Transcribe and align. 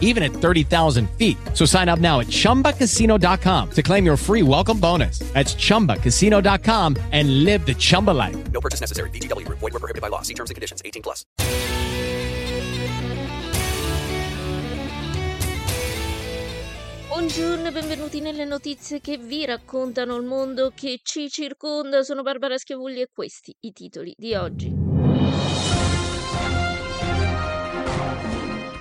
even 0.00 0.22
at 0.22 0.32
30,000 0.32 1.10
feet. 1.18 1.36
So 1.52 1.66
sign 1.66 1.90
up 1.90 1.98
now 1.98 2.20
at 2.20 2.28
chumbacasino.com 2.28 3.70
to 3.72 3.82
claim 3.82 4.06
your 4.06 4.16
free 4.16 4.42
welcome 4.42 4.80
bonus. 4.80 5.18
That's 5.34 5.54
chumbacasino.com 5.54 6.96
and 7.12 7.44
live 7.44 7.66
the 7.66 7.74
Chumba 7.74 8.12
life. 8.12 8.36
No 8.52 8.60
purchase 8.60 8.80
necessary. 8.80 9.10
VGW 9.10 9.44
Group. 9.44 9.58
Void 9.58 9.72
were 9.74 9.80
prohibited 9.80 10.00
by 10.00 10.08
law. 10.08 10.22
See 10.22 10.34
terms 10.34 10.50
and 10.50 10.54
conditions. 10.54 10.80
18 10.84 11.02
plus. 11.02 11.24
Buongiorno 17.14 17.68
e 17.68 17.70
benvenuti 17.70 18.20
nelle 18.20 18.44
notizie 18.44 19.00
che 19.00 19.18
vi 19.18 19.44
raccontano 19.44 20.16
il 20.16 20.24
mondo 20.24 20.72
che 20.74 20.98
ci 21.04 21.30
circonda. 21.30 22.02
Sono 22.02 22.22
Barbara 22.22 22.58
Schiavulli 22.58 23.00
e 23.00 23.08
questi 23.14 23.54
i 23.60 23.72
titoli 23.72 24.12
di 24.18 24.34
oggi. 24.34 24.83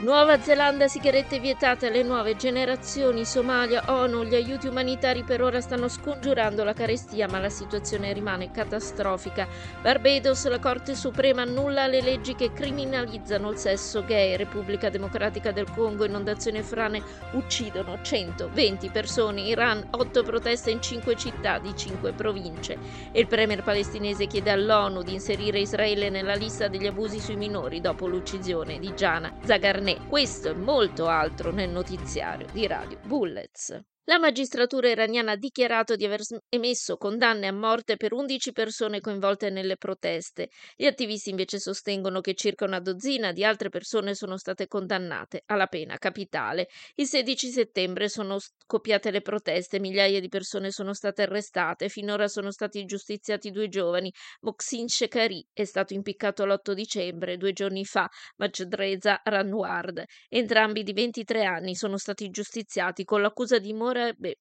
Nuova 0.03 0.37
Zelanda, 0.41 0.89
sigarette 0.89 1.39
vietate 1.39 1.87
alle 1.87 2.03
nuove 2.03 2.35
generazioni. 2.35 3.23
Somalia, 3.23 3.85
ONU, 3.87 4.25
gli 4.25 4.35
aiuti 4.35 4.67
umanitari 4.67 5.23
per 5.23 5.41
ora 5.41 5.61
stanno 5.61 5.87
scongiurando 5.87 6.65
la 6.65 6.73
carestia, 6.73 7.25
ma 7.29 7.39
la 7.39 7.49
situazione 7.49 8.11
rimane 8.11 8.51
catastrofica. 8.51 9.47
Barbados, 9.81 10.45
la 10.49 10.59
Corte 10.59 10.93
Suprema 10.93 11.43
annulla 11.43 11.87
le 11.87 12.01
leggi 12.01 12.35
che 12.35 12.51
criminalizzano 12.51 13.49
il 13.49 13.57
sesso 13.57 14.03
gay. 14.03 14.35
Repubblica 14.35 14.89
Democratica 14.89 15.53
del 15.53 15.71
Congo, 15.71 16.03
inondazioni 16.03 16.57
e 16.57 16.63
frane 16.63 17.01
uccidono 17.31 17.99
120 18.01 18.89
persone. 18.89 19.39
Iran, 19.43 19.87
8 19.89 20.21
proteste 20.21 20.69
in 20.69 20.81
5 20.81 21.15
città 21.15 21.59
di 21.59 21.73
5 21.73 22.11
province. 22.11 22.77
Il 23.13 23.27
premier 23.27 23.63
palestinese 23.63 24.27
chiede 24.27 24.51
all'ONU 24.51 25.01
di 25.01 25.13
inserire 25.13 25.61
Israele 25.61 26.09
nella 26.09 26.35
lista 26.35 26.67
degli 26.67 26.87
abusi 26.87 27.21
sui 27.21 27.37
minori 27.37 27.79
dopo 27.79 28.05
l'uccisione 28.05 28.79
di 28.79 28.93
Gianna 28.93 29.31
Zagarnet. 29.45 29.91
Questo 30.07 30.49
e 30.49 30.53
molto 30.53 31.07
altro 31.07 31.51
nel 31.51 31.69
notiziario 31.69 32.47
di 32.51 32.67
Radio 32.67 32.99
Bullets. 33.05 33.92
La 34.07 34.19
magistratura 34.19 34.89
iraniana 34.89 35.31
ha 35.31 35.35
dichiarato 35.37 35.95
di 35.95 36.03
aver 36.03 36.19
emesso 36.49 36.97
condanne 36.97 37.47
a 37.47 37.53
morte 37.53 37.95
per 37.95 38.11
11 38.11 38.51
persone 38.51 38.99
coinvolte 38.99 39.49
nelle 39.49 39.77
proteste. 39.77 40.49
Gli 40.75 40.85
attivisti 40.85 41.29
invece 41.29 41.57
sostengono 41.57 42.19
che 42.19 42.33
circa 42.33 42.65
una 42.65 42.81
dozzina 42.81 43.31
di 43.31 43.45
altre 43.45 43.69
persone 43.69 44.13
sono 44.13 44.35
state 44.35 44.67
condannate 44.67 45.43
alla 45.45 45.67
pena 45.67 45.97
capitale. 45.97 46.67
Il 46.95 47.05
16 47.05 47.47
settembre 47.49 48.09
sono 48.09 48.39
scoppiate 48.39 49.09
le 49.09 49.21
proteste, 49.21 49.79
migliaia 49.79 50.19
di 50.19 50.27
persone 50.27 50.69
sono 50.69 50.93
state 50.93 51.21
arrestate, 51.21 51.87
finora 51.87 52.27
sono 52.27 52.51
stati 52.51 52.83
giustiziati 52.83 53.51
due 53.51 53.69
giovani. 53.69 54.11
Moxin 54.41 54.89
Shekari 54.89 55.47
è 55.53 55.63
stato 55.63 55.93
impiccato 55.93 56.45
l'8 56.45 56.73
dicembre, 56.73 57.37
due 57.37 57.53
giorni 57.53 57.85
fa, 57.85 58.09
Majdreza 58.35 59.21
Ranward. 59.23 60.03
Entrambi 60.27 60.83
di 60.83 60.91
23 60.91 61.45
anni 61.45 61.73
sono 61.73 61.95
stati 61.95 62.29
giustiziati 62.29 63.05
con 63.05 63.21
l'accusa 63.21 63.59
di 63.59 63.71
morte 63.71 63.91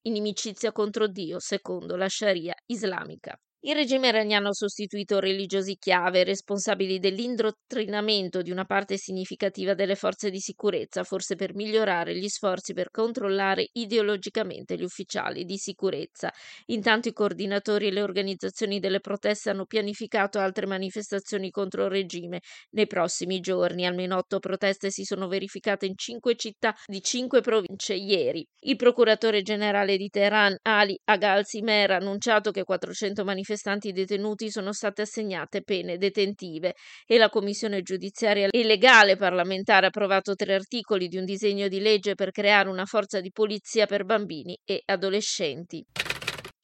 inimicizia 0.03 0.73
contro 0.73 1.07
Dio, 1.07 1.39
secondo 1.39 1.97
la 1.97 2.09
Sharia 2.09 2.55
islamica. 2.67 3.39
Il 3.65 3.77
regime 3.77 4.09
iraniano 4.09 4.49
ha 4.49 4.53
sostituito 4.53 5.21
religiosi 5.21 5.77
chiave 5.79 6.25
responsabili 6.25 6.99
dell'indottrinamento 6.99 8.43
di 8.43 8.51
una 8.51 8.65
parte 8.65 8.97
significativa 8.97 9.75
delle 9.75 9.95
forze 9.95 10.31
di 10.31 10.41
sicurezza, 10.41 11.05
forse 11.05 11.37
per 11.37 11.55
migliorare 11.55 12.17
gli 12.17 12.27
sforzi 12.27 12.73
per 12.73 12.91
controllare 12.91 13.69
ideologicamente 13.75 14.77
gli 14.77 14.83
ufficiali 14.83 15.45
di 15.45 15.59
sicurezza. 15.59 16.33
Intanto 16.73 17.07
i 17.07 17.13
coordinatori 17.13 17.87
e 17.87 17.93
le 17.93 18.03
organizzazioni 18.03 18.81
delle 18.81 18.99
proteste 18.99 19.51
hanno 19.51 19.65
pianificato 19.65 20.41
altre 20.41 20.67
manifestazioni 20.67 21.51
contro 21.53 21.85
il 21.85 21.91
regime 21.91 22.41
nei 22.71 22.89
prossimi 22.89 23.39
giorni. 23.39 23.87
Almeno 23.87 24.17
otto 24.17 24.41
proteste 24.41 24.91
si 24.91 25.05
sono 25.05 25.29
verificate 25.29 25.87
in 25.87 25.95
cinque 25.95 26.35
città 26.35 26.75
di 26.85 27.01
cinque 27.01 27.43
province 27.43 27.95
ieri. 27.95 28.45
Il 28.65 28.75
procuratore 28.75 29.43
generale 29.43 29.97
di 29.97 30.09
Teheran, 30.09 30.57
Ali 30.63 30.99
Agal 31.05 31.47
Simer, 31.47 31.93
ha 31.93 31.97
annunciato 31.99 32.51
che 32.51 32.65
400 32.65 33.23
manifestazioni 33.23 33.51
manifestanti 33.53 33.93
detenuti 33.93 34.51
sono 34.51 34.73
state 34.73 35.03
assegnate 35.03 35.63
pene 35.63 35.99
detentive 35.99 36.75
e 37.07 37.19
la 37.19 37.29
Commissione 37.29 37.83
giudiziaria 37.83 38.49
e 38.51 38.65
legale 38.65 39.17
parlamentare 39.17 39.87
ha 39.87 39.89
approvato 39.89 40.35
tre 40.35 40.55
articoli 40.55 41.09
di 41.09 41.19
un 41.19 41.25
disegno 41.25 41.69
di 41.69 41.81
legge 41.81 42.15
per 42.15 42.31
creare 42.31 42.69
una 42.69 42.87
forza 42.87 43.21
di 43.21 43.31
polizia 43.31 43.87
per 43.87 44.05
bambini 44.05 44.59
e 44.65 44.83
adolescenti. 44.87 45.85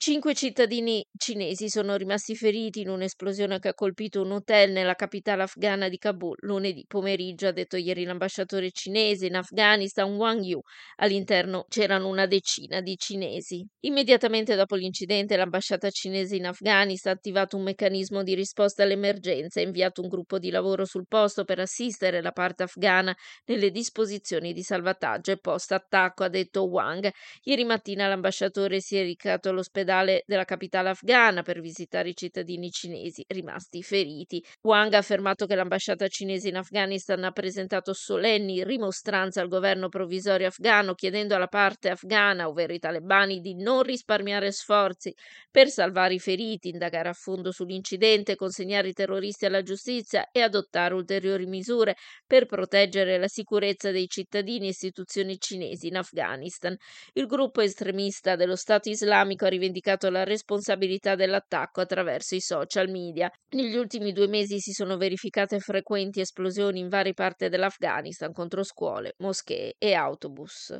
Cinque 0.00 0.32
cittadini 0.32 1.04
cinesi 1.18 1.68
sono 1.68 1.96
rimasti 1.96 2.36
feriti 2.36 2.82
in 2.82 2.88
un'esplosione 2.88 3.58
che 3.58 3.70
ha 3.70 3.74
colpito 3.74 4.22
un 4.22 4.30
hotel 4.30 4.70
nella 4.70 4.94
capitale 4.94 5.42
afghana 5.42 5.88
di 5.88 5.98
Kabul 5.98 6.36
lunedì 6.42 6.84
pomeriggio, 6.86 7.48
ha 7.48 7.50
detto 7.50 7.76
ieri 7.76 8.04
l'ambasciatore 8.04 8.70
cinese 8.70 9.26
in 9.26 9.34
Afghanistan 9.34 10.14
Wang 10.14 10.44
Yu. 10.44 10.60
All'interno 10.98 11.64
c'erano 11.68 12.06
una 12.06 12.26
decina 12.26 12.80
di 12.80 12.96
cinesi. 12.96 13.66
Immediatamente 13.80 14.54
dopo 14.54 14.76
l'incidente 14.76 15.36
l'ambasciata 15.36 15.90
cinese 15.90 16.36
in 16.36 16.46
Afghanistan 16.46 17.14
ha 17.14 17.16
attivato 17.16 17.56
un 17.56 17.64
meccanismo 17.64 18.22
di 18.22 18.36
risposta 18.36 18.84
all'emergenza 18.84 19.58
e 19.58 19.64
inviato 19.64 20.00
un 20.00 20.06
gruppo 20.06 20.38
di 20.38 20.50
lavoro 20.50 20.84
sul 20.84 21.08
posto 21.08 21.42
per 21.42 21.58
assistere 21.58 22.22
la 22.22 22.30
parte 22.30 22.62
afghana 22.62 23.12
nelle 23.46 23.72
disposizioni 23.72 24.52
di 24.52 24.62
salvataggio 24.62 25.32
e 25.32 25.38
post-attacco, 25.38 26.22
ha 26.22 26.28
detto 26.28 26.68
Wang. 26.68 27.10
Ieri 27.42 27.64
mattina 27.64 28.06
l'ambasciatore 28.06 28.80
si 28.80 28.96
è 28.96 29.02
recato 29.02 29.48
all'ospedale 29.48 29.86
della 30.26 30.44
capitale 30.44 30.90
afghana 30.90 31.42
per 31.42 31.60
visitare 31.60 32.10
i 32.10 32.14
cittadini 32.14 32.70
cinesi 32.70 33.24
rimasti 33.28 33.82
feriti. 33.82 34.44
Wang 34.62 34.92
ha 34.92 34.98
affermato 34.98 35.46
che 35.46 35.54
l'ambasciata 35.54 36.06
cinese 36.08 36.48
in 36.48 36.56
Afghanistan 36.56 37.24
ha 37.24 37.30
presentato 37.30 37.94
solenni 37.94 38.62
rimostranze 38.64 39.40
al 39.40 39.48
governo 39.48 39.88
provvisorio 39.88 40.48
afghano 40.48 40.92
chiedendo 40.92 41.34
alla 41.34 41.46
parte 41.46 41.88
afghana, 41.88 42.48
ovvero 42.48 42.74
i 42.74 42.78
talebani, 42.78 43.40
di 43.40 43.54
non 43.54 43.82
risparmiare 43.82 44.52
sforzi 44.52 45.14
per 45.50 45.68
salvare 45.70 46.14
i 46.14 46.18
feriti, 46.18 46.68
indagare 46.68 47.08
a 47.08 47.14
fondo 47.14 47.50
sull'incidente, 47.50 48.36
consegnare 48.36 48.88
i 48.88 48.92
terroristi 48.92 49.46
alla 49.46 49.62
giustizia 49.62 50.28
e 50.30 50.42
adottare 50.42 50.92
ulteriori 50.92 51.46
misure 51.46 51.96
per 52.26 52.44
proteggere 52.44 53.18
la 53.18 53.28
sicurezza 53.28 53.90
dei 53.90 54.06
cittadini 54.06 54.66
e 54.66 54.70
istituzioni 54.70 55.38
cinesi 55.38 55.86
in 55.86 55.96
Afghanistan. 55.96 56.76
Il 57.14 57.26
gruppo 57.26 57.62
estremista 57.62 58.36
dello 58.36 58.56
Stato 58.56 58.90
islamico 58.90 59.46
ha 59.46 59.48
rivendicato 59.48 59.76
la 60.10 60.24
responsabilità 60.24 61.14
dell'attacco 61.14 61.80
attraverso 61.80 62.34
i 62.34 62.40
social 62.40 62.88
media. 62.88 63.30
Negli 63.50 63.76
ultimi 63.76 64.12
due 64.12 64.28
mesi 64.28 64.58
si 64.58 64.72
sono 64.72 64.96
verificate 64.96 65.58
frequenti 65.58 66.20
esplosioni 66.20 66.80
in 66.80 66.88
varie 66.88 67.14
parti 67.14 67.48
dell'Afghanistan 67.48 68.32
contro 68.32 68.62
scuole, 68.62 69.14
moschee 69.18 69.74
e 69.78 69.94
autobus. 69.94 70.76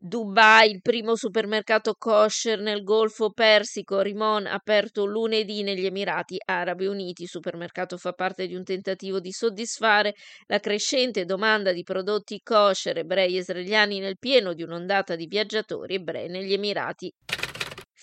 Dubai, 0.00 0.70
il 0.70 0.80
primo 0.80 1.16
supermercato 1.16 1.94
kosher 1.98 2.60
nel 2.60 2.84
Golfo 2.84 3.32
Persico, 3.32 4.00
Rimon, 4.00 4.46
aperto 4.46 5.04
lunedì 5.04 5.64
negli 5.64 5.86
Emirati 5.86 6.36
Arabi 6.44 6.86
Uniti. 6.86 7.22
Il 7.22 7.28
supermercato 7.28 7.96
fa 7.96 8.12
parte 8.12 8.46
di 8.46 8.54
un 8.54 8.62
tentativo 8.62 9.18
di 9.18 9.32
soddisfare 9.32 10.14
la 10.46 10.60
crescente 10.60 11.24
domanda 11.24 11.72
di 11.72 11.82
prodotti 11.82 12.40
kosher 12.44 12.98
ebrei 12.98 13.34
israeliani 13.34 13.98
nel 13.98 14.18
pieno 14.18 14.54
di 14.54 14.62
un'ondata 14.62 15.16
di 15.16 15.26
viaggiatori 15.26 15.94
ebrei 15.94 16.28
negli 16.28 16.52
Emirati. 16.52 17.12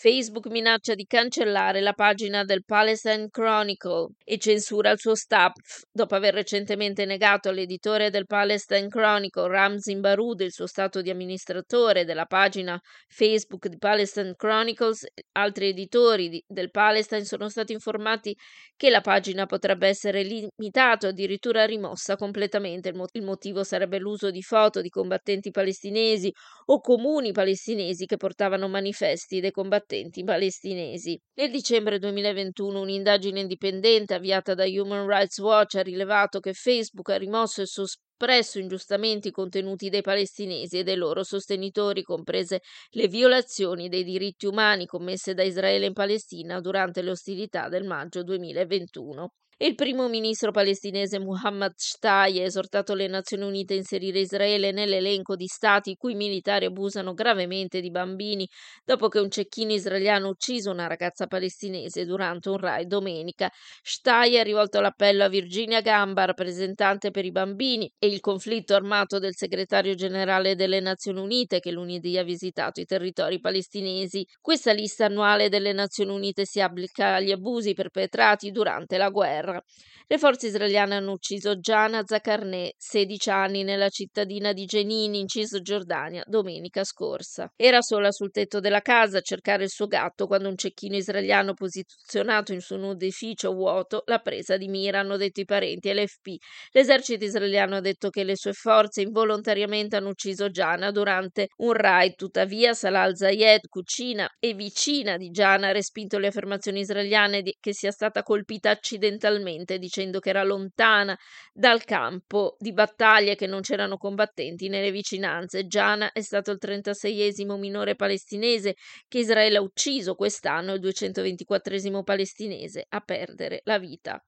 Facebook 0.06 0.50
minaccia 0.50 0.94
di 0.94 1.06
cancellare 1.06 1.82
la 1.82 1.94
pagina 1.94 2.44
del 2.44 2.64
Palestine 2.64 3.28
Chronicle 3.32 4.10
e 4.24 4.38
censura 4.38 4.92
il 4.92 5.00
suo 5.00 5.16
staff 5.16 5.56
dopo 5.92 6.14
aver 6.14 6.36
recentemente 6.36 7.06
negato 7.06 7.50
all'editore 7.50 8.12
del 8.12 8.28
Palestine 8.28 8.88
Chronicle, 8.88 9.48
Ramzin 9.48 10.02
Baroud, 10.02 10.42
il 10.42 10.52
suo 10.52 10.68
stato 10.68 11.02
di 11.02 11.10
amministratore 11.10 12.06
della 12.06 12.26
pagina 12.26 12.80
Facebook 13.08 13.66
di 13.68 13.80
Palestine 13.80 14.36
Chronicles. 14.36 15.08
Altri 15.32 15.70
editori 15.70 16.30
di, 16.30 16.44
del 16.46 16.70
Palestine 16.70 17.26
sono 17.26 17.50
stati 17.50 17.74
informati 17.74 18.38
che 18.76 18.92
la 18.92 19.02
pagina 19.02 19.48
potrebbe 19.48 19.88
essere 19.88 20.22
limitata 20.22 21.08
o 21.08 21.10
addirittura 21.10 21.66
rimossa 21.66 22.16
completamente. 22.16 22.90
Il, 22.90 22.96
mo- 22.96 23.08
il 23.12 23.24
motivo 23.24 23.64
sarebbe 23.64 23.98
l'uso 23.98 24.30
di 24.30 24.44
foto 24.44 24.82
di 24.82 24.90
combattenti 24.90 25.50
palestinesi 25.50 26.32
o 26.66 26.80
comuni 26.80 27.32
palestinesi 27.32 28.06
che 28.06 28.18
portavano 28.18 28.68
manifesti 28.68 29.40
dei 29.40 29.50
combattenti 29.50 29.94
palestinesi. 30.24 31.20
Nel 31.36 31.52
dicembre 31.52 32.00
2021 32.00 32.80
un'indagine 32.80 33.40
indipendente 33.40 34.14
avviata 34.14 34.54
da 34.54 34.66
Human 34.66 35.08
Rights 35.08 35.38
Watch 35.40 35.76
ha 35.76 35.82
rilevato 35.82 36.40
che 36.40 36.54
Facebook 36.54 37.10
ha 37.10 37.18
rimosso 37.18 37.62
e 37.62 37.66
soppresso 37.66 38.60
ingiustamente 38.60 39.30
i 39.30 39.32
contenuti 39.32 39.90
dei 39.90 40.02
palestinesi 40.02 40.80
e 40.80 40.84
dei 40.84 40.96
loro 40.96 41.24
sostenitori, 41.24 42.02
comprese 42.02 42.62
le 42.92 43.08
violazioni 43.08 43.90
dei 43.90 44.04
diritti 44.04 44.46
umani 44.46 44.86
commesse 44.86 45.34
da 45.34 45.44
Israele 45.44 45.86
in 45.86 45.94
Palestina 45.94 46.60
durante 46.60 47.02
le 47.02 47.12
ostilità 47.12 47.70
del 47.70 47.86
maggio 47.86 48.24
2021. 48.24 49.30
Il 49.58 49.76
primo 49.76 50.10
ministro 50.10 50.52
palestinese 50.52 51.18
Muhammad 51.18 51.72
Shtai 51.78 52.42
ha 52.42 52.44
esortato 52.44 52.94
le 52.94 53.08
Nazioni 53.08 53.46
Unite 53.46 53.74
a 53.74 53.78
inserire 53.78 54.20
Israele 54.20 54.74
nell'elenco 54.74 55.38
di 55.38 55.48
stati 55.48 55.92
i 55.92 55.96
cui 55.96 56.14
militari 56.14 56.66
abusano 56.66 57.14
gravemente 57.14 57.80
di 57.80 57.90
bambini 57.90 58.46
dopo 58.84 59.08
che 59.08 59.20
un 59.20 59.30
cecchino 59.30 59.72
israeliano 59.72 60.28
ha 60.28 60.32
ucciso 60.32 60.72
una 60.72 60.88
ragazza 60.88 61.28
palestinese 61.28 62.04
durante 62.04 62.50
un 62.50 62.58
raid 62.58 62.90
domenica. 62.90 63.50
Shtai 63.82 64.38
ha 64.38 64.44
rivolto 64.44 64.82
l'appello 64.82 65.24
a 65.24 65.30
Virginia 65.30 65.80
Gamba, 65.80 66.26
rappresentante 66.26 67.12
per 67.12 67.24
i 67.24 67.32
bambini, 67.32 67.90
e 67.98 68.08
il 68.08 68.20
conflitto 68.20 68.76
armato 68.76 69.20
del 69.20 69.38
segretario 69.38 69.94
generale 69.94 70.56
delle 70.56 70.82
Nazioni 70.82 71.22
Unite 71.22 71.62
che 71.62 71.72
lunedì 71.72 72.18
ha 72.18 72.24
visitato 72.24 72.82
i 72.82 72.86
territori 72.86 73.40
palestinesi. 73.40 74.26
Questa 74.42 74.74
lista 74.74 75.06
annuale 75.06 75.48
delle 75.48 75.72
Nazioni 75.72 76.12
Unite 76.12 76.46
si 76.46 76.60
applica 76.60 77.16
agli 77.16 77.32
abusi 77.32 77.74
perpetrati 77.74 78.52
durante 78.52 78.98
la 78.98 79.10
guerra 79.10 79.44
guerra. 79.46 79.64
Le 80.08 80.20
forze 80.20 80.48
israeliane 80.48 80.96
hanno 80.96 81.14
ucciso 81.14 81.60
Giana 81.60 82.04
Zakarneh, 82.06 82.74
16 82.78 83.30
anni, 83.32 83.64
nella 83.64 83.90
cittadina 83.90 84.54
di 84.54 84.66
Jenin, 84.66 85.16
in 85.16 85.28
Cisgiordania, 85.28 86.24
domenica 86.28 86.84
scorsa. 86.84 87.52
Era 87.56 87.82
sola 87.82 88.12
sul 88.12 88.30
tetto 88.30 88.60
della 88.60 88.82
casa 88.82 89.18
a 89.18 89.22
cercare 89.22 89.64
il 89.64 89.72
suo 89.72 89.88
gatto 89.88 90.28
quando 90.28 90.48
un 90.48 90.58
cecchino 90.58 90.96
israeliano 90.96 91.54
posizionato 91.54 92.54
in 92.54 92.62
su 92.62 92.76
un 92.76 92.92
edificio 92.92 93.52
vuoto 93.54 94.04
l'ha 94.06 94.20
presa 94.20 94.58
di 94.58 94.68
mira, 94.68 95.00
hanno 95.00 95.18
detto 95.18 95.40
i 95.40 95.46
parenti 95.46 95.92
LFP. 95.92 96.36
L'esercito 96.74 97.24
israeliano 97.24 97.78
ha 97.78 97.82
detto 97.82 98.10
che 98.10 98.24
le 98.24 98.36
sue 98.36 98.54
forze 98.54 99.02
involontariamente 99.02 99.96
hanno 99.96 100.10
ucciso 100.10 100.52
Giana 100.52 100.92
durante 100.92 101.48
un 101.58 101.74
raid, 101.74 102.14
tuttavia 102.14 102.76
Salah 102.76 103.12
Zayed, 103.12 103.68
cucina 103.70 104.30
e 104.40 104.54
vicina 104.54 105.18
di 105.18 105.32
Giana, 105.32 105.70
ha 105.70 105.72
respinto 105.72 106.20
le 106.20 106.28
affermazioni 106.28 106.82
israeliane 106.82 107.42
che 107.42 107.74
sia 107.74 107.90
stata 107.90 108.22
colpita 108.22 108.70
accidentalmente 108.70 109.14
ufficialmente 109.36 109.78
dicendo 109.78 110.20
che 110.20 110.30
era 110.30 110.44
lontana 110.44 111.18
dal 111.54 111.84
campo 111.84 112.56
di 112.60 112.74
battaglia 112.74 113.32
e 113.32 113.36
che 113.36 113.48
non 113.48 113.62
c'erano 113.62 113.98
combattenti 113.98 114.68
nelle 114.68 114.92
vicinanze. 114.92 115.68
Giana 115.68 116.12
è 116.12 116.22
stato 116.22 116.52
il 116.52 116.60
36esimo 116.62 117.58
minore 117.58 117.96
palestinese 117.96 118.76
che 119.08 119.20
Israele 119.20 119.58
ha 119.58 119.62
ucciso 119.62 120.16
quest'anno, 120.16 120.74
il 120.74 120.82
224esimo 120.82 122.04
palestinese 122.04 122.86
a 122.90 123.00
perdere 123.02 123.62
la 123.64 123.78
vita. 123.78 124.24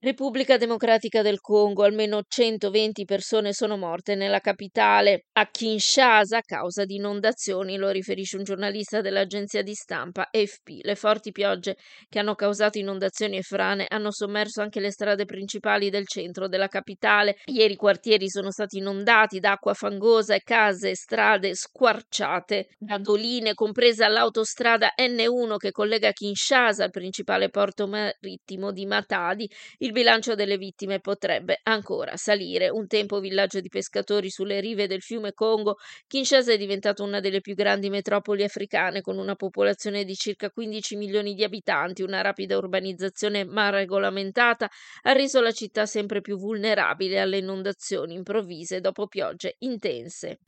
Repubblica 0.00 0.56
Democratica 0.56 1.22
del 1.22 1.40
Congo, 1.40 1.82
almeno 1.82 2.20
120 2.24 3.04
persone 3.04 3.52
sono 3.52 3.76
morte 3.76 4.14
nella 4.14 4.38
capitale, 4.38 5.24
a 5.32 5.48
Kinshasa, 5.50 6.36
a 6.36 6.42
causa 6.42 6.84
di 6.84 6.94
inondazioni, 6.94 7.76
lo 7.76 7.90
riferisce 7.90 8.36
un 8.36 8.44
giornalista 8.44 9.00
dell'agenzia 9.00 9.62
di 9.62 9.74
stampa 9.74 10.28
AFP. 10.30 10.84
Le 10.84 10.94
forti 10.94 11.32
piogge 11.32 11.78
che 12.08 12.20
hanno 12.20 12.36
causato 12.36 12.78
inondazioni 12.78 13.38
e 13.38 13.42
frane 13.42 13.86
hanno 13.88 14.12
sommerso 14.12 14.62
anche 14.62 14.78
le 14.78 14.92
strade 14.92 15.24
principali 15.24 15.90
del 15.90 16.06
centro 16.06 16.46
della 16.46 16.68
capitale. 16.68 17.34
Ieri 17.46 17.72
i 17.72 17.76
quartieri 17.76 18.30
sono 18.30 18.52
stati 18.52 18.78
inondati 18.78 19.40
d'acqua 19.40 19.74
fangosa 19.74 20.36
e 20.36 20.42
case 20.44 20.90
e 20.90 20.94
strade 20.94 21.56
squarciate 21.56 22.68
da 22.78 22.98
doline, 22.98 23.54
compresa 23.54 24.06
l'autostrada 24.06 24.92
N1 24.96 25.56
che 25.56 25.72
collega 25.72 26.12
Kinshasa 26.12 26.84
al 26.84 26.90
principale 26.90 27.48
porto 27.48 27.88
marittimo 27.88 28.70
di 28.70 28.86
Matadi. 28.86 29.50
Il 29.88 29.94
bilancio 29.94 30.34
delle 30.34 30.58
vittime 30.58 31.00
potrebbe 31.00 31.60
ancora 31.62 32.14
salire. 32.18 32.68
Un 32.68 32.86
tempo 32.86 33.20
villaggio 33.20 33.60
di 33.60 33.70
pescatori 33.70 34.28
sulle 34.28 34.60
rive 34.60 34.86
del 34.86 35.00
fiume 35.00 35.32
Congo, 35.32 35.76
Kinshasa 36.06 36.52
è 36.52 36.58
diventata 36.58 37.02
una 37.02 37.20
delle 37.20 37.40
più 37.40 37.54
grandi 37.54 37.88
metropoli 37.88 38.44
africane 38.44 39.00
con 39.00 39.16
una 39.16 39.34
popolazione 39.34 40.04
di 40.04 40.14
circa 40.14 40.50
15 40.50 40.94
milioni 40.96 41.32
di 41.32 41.42
abitanti. 41.42 42.02
Una 42.02 42.20
rapida 42.20 42.58
urbanizzazione 42.58 43.46
mal 43.46 43.72
regolamentata 43.72 44.68
ha 45.04 45.12
reso 45.12 45.40
la 45.40 45.52
città 45.52 45.86
sempre 45.86 46.20
più 46.20 46.36
vulnerabile 46.36 47.18
alle 47.18 47.38
inondazioni 47.38 48.12
improvvise 48.12 48.82
dopo 48.82 49.06
piogge 49.06 49.54
intense. 49.60 50.40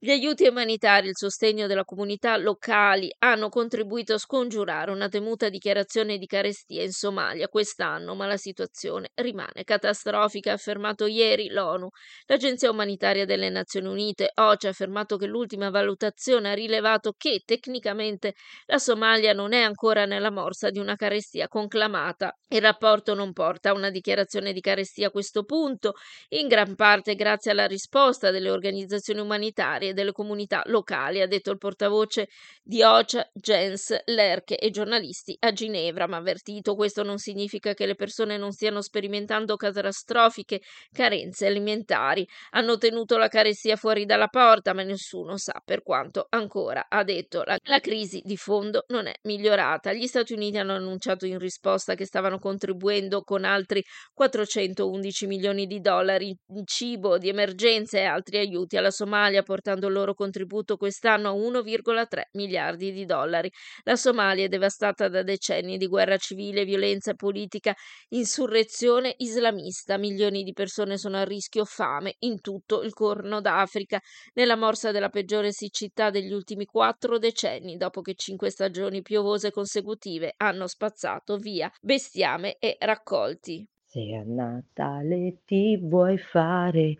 Gli 0.00 0.10
aiuti 0.10 0.46
umanitari 0.46 1.06
e 1.06 1.10
il 1.10 1.16
sostegno 1.16 1.66
della 1.66 1.82
comunità 1.82 2.36
locali 2.36 3.12
hanno 3.18 3.48
contribuito 3.48 4.14
a 4.14 4.18
scongiurare 4.18 4.92
una 4.92 5.08
temuta 5.08 5.48
dichiarazione 5.48 6.18
di 6.18 6.26
carestia 6.26 6.84
in 6.84 6.92
Somalia 6.92 7.48
quest'anno, 7.48 8.14
ma 8.14 8.28
la 8.28 8.36
situazione 8.36 9.08
rimane 9.14 9.64
catastrofica, 9.64 10.52
ha 10.52 10.54
affermato 10.54 11.06
ieri 11.06 11.48
l'ONU. 11.48 11.88
L'Agenzia 12.26 12.70
umanitaria 12.70 13.24
delle 13.24 13.48
Nazioni 13.48 13.88
Unite, 13.88 14.30
OCE, 14.32 14.68
ha 14.68 14.70
affermato 14.70 15.16
che 15.16 15.26
l'ultima 15.26 15.68
valutazione 15.68 16.50
ha 16.52 16.54
rilevato 16.54 17.14
che 17.16 17.42
tecnicamente 17.44 18.34
la 18.66 18.78
Somalia 18.78 19.32
non 19.32 19.52
è 19.52 19.62
ancora 19.62 20.04
nella 20.04 20.30
morsa 20.30 20.70
di 20.70 20.78
una 20.78 20.94
carestia 20.94 21.48
conclamata. 21.48 22.32
Il 22.46 22.60
rapporto 22.60 23.14
non 23.14 23.32
porta 23.32 23.70
a 23.70 23.74
una 23.74 23.90
dichiarazione 23.90 24.52
di 24.52 24.60
carestia 24.60 25.08
a 25.08 25.10
questo 25.10 25.42
punto, 25.42 25.94
in 26.28 26.46
gran 26.46 26.76
parte 26.76 27.16
grazie 27.16 27.50
alla 27.50 27.66
risposta 27.66 28.30
delle 28.30 28.48
organizzazioni 28.48 29.18
umanitarie 29.18 29.86
e 29.88 29.92
delle 29.92 30.12
comunità 30.12 30.62
locali, 30.66 31.20
ha 31.20 31.26
detto 31.26 31.50
il 31.50 31.58
portavoce 31.58 32.28
di 32.62 32.82
OCHA 32.82 33.30
Jens 33.34 33.96
Lerche 34.06 34.56
e 34.56 34.70
giornalisti 34.70 35.36
a 35.40 35.52
Ginevra, 35.52 36.06
ma 36.06 36.18
avvertito 36.18 36.74
questo 36.74 37.02
non 37.02 37.18
significa 37.18 37.74
che 37.74 37.86
le 37.86 37.94
persone 37.94 38.36
non 38.36 38.52
stiano 38.52 38.82
sperimentando 38.82 39.56
catastrofiche 39.56 40.60
carenze 40.92 41.46
alimentari. 41.46 42.26
Hanno 42.50 42.76
tenuto 42.76 43.16
la 43.16 43.28
carestia 43.28 43.76
fuori 43.76 44.04
dalla 44.04 44.28
porta, 44.28 44.72
ma 44.72 44.82
nessuno 44.82 45.36
sa 45.36 45.60
per 45.64 45.82
quanto 45.82 46.26
ancora, 46.30 46.86
ha 46.88 47.02
detto. 47.04 47.42
La, 47.44 47.58
la 47.64 47.80
crisi 47.80 48.20
di 48.24 48.36
fondo 48.36 48.84
non 48.88 49.06
è 49.06 49.14
migliorata. 49.22 49.92
Gli 49.92 50.06
Stati 50.06 50.32
Uniti 50.32 50.58
hanno 50.58 50.74
annunciato 50.74 51.26
in 51.26 51.38
risposta 51.38 51.94
che 51.94 52.04
stavano 52.04 52.38
contribuendo 52.38 53.22
con 53.22 53.44
altri 53.44 53.82
411 54.12 55.26
milioni 55.26 55.66
di 55.66 55.80
dollari 55.80 56.28
in 56.28 56.66
cibo 56.66 57.18
di 57.18 57.28
emergenza 57.28 57.98
e 57.98 58.04
altri 58.04 58.38
aiuti 58.38 58.76
alla 58.76 58.90
Somalia, 58.90 59.42
portando 59.42 59.77
portando 59.78 59.86
il 59.86 59.92
loro 59.92 60.14
contributo 60.14 60.76
quest'anno 60.76 61.30
a 61.30 61.32
1,3 61.32 62.22
miliardi 62.32 62.92
di 62.92 63.04
dollari. 63.04 63.50
La 63.84 63.96
Somalia 63.96 64.44
è 64.44 64.48
devastata 64.48 65.08
da 65.08 65.22
decenni 65.22 65.78
di 65.78 65.86
guerra 65.86 66.16
civile, 66.16 66.64
violenza 66.64 67.14
politica, 67.14 67.74
insurrezione 68.08 69.14
islamista. 69.18 69.96
Milioni 69.96 70.42
di 70.42 70.52
persone 70.52 70.98
sono 70.98 71.18
a 71.18 71.24
rischio 71.24 71.64
fame 71.64 72.16
in 72.20 72.40
tutto 72.40 72.82
il 72.82 72.92
Corno 72.92 73.40
d'Africa, 73.40 74.00
nella 74.34 74.56
morsa 74.56 74.90
della 74.90 75.08
peggiore 75.08 75.52
siccità 75.52 76.10
degli 76.10 76.32
ultimi 76.32 76.64
quattro 76.64 77.18
decenni, 77.18 77.76
dopo 77.76 78.00
che 78.00 78.14
cinque 78.14 78.50
stagioni 78.50 79.02
piovose 79.02 79.50
consecutive 79.50 80.34
hanno 80.36 80.66
spazzato 80.66 81.36
via 81.36 81.70
bestiame 81.80 82.56
e 82.58 82.76
raccolti. 82.80 83.66
Se 83.90 84.02
a 84.14 84.22
Natale 84.24 85.38
ti 85.46 85.76
vuoi 85.78 86.18
fare 86.18 86.96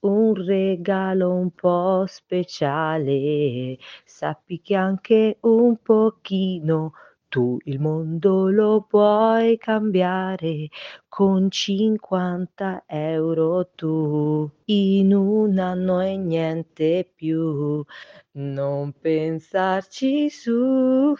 un 0.00 0.34
regalo 0.34 1.32
un 1.34 1.50
po' 1.52 2.04
speciale, 2.06 3.78
sappi 4.04 4.60
che 4.60 4.74
anche 4.74 5.38
un 5.42 5.76
pochino 5.80 6.92
tu 7.28 7.56
il 7.64 7.78
mondo 7.80 8.50
lo 8.50 8.82
puoi 8.82 9.56
cambiare 9.56 10.68
con 11.08 11.48
50 11.50 12.82
euro 12.86 13.70
tu 13.74 14.50
in 14.66 15.14
un 15.14 15.58
anno 15.58 16.00
e 16.00 16.16
niente 16.16 17.10
più. 17.14 17.84
Non 18.34 18.94
pensarci 18.98 20.30
su, 20.30 21.14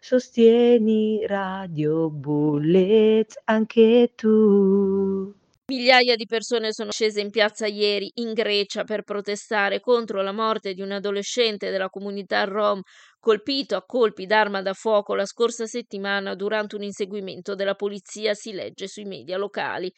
sostieni 0.00 1.24
Radio 1.24 2.10
Bullet 2.10 3.40
anche 3.44 4.14
tu. 4.16 5.32
Migliaia 5.70 6.16
di 6.16 6.26
persone 6.26 6.72
sono 6.72 6.90
scese 6.90 7.20
in 7.20 7.30
piazza 7.30 7.68
ieri 7.68 8.10
in 8.14 8.32
Grecia 8.32 8.82
per 8.82 9.02
protestare 9.02 9.78
contro 9.78 10.20
la 10.20 10.32
morte 10.32 10.72
di 10.74 10.80
un 10.80 10.90
adolescente 10.90 11.70
della 11.70 11.88
comunità 11.88 12.42
rom 12.42 12.80
colpito 13.20 13.76
a 13.76 13.84
colpi 13.84 14.26
d'arma 14.26 14.60
da 14.60 14.72
fuoco 14.72 15.14
la 15.14 15.26
scorsa 15.26 15.66
settimana 15.66 16.34
durante 16.34 16.74
un 16.74 16.82
inseguimento 16.82 17.54
della 17.54 17.74
polizia, 17.74 18.34
si 18.34 18.50
legge 18.52 18.88
sui 18.88 19.04
media 19.04 19.36
locali. 19.36 19.92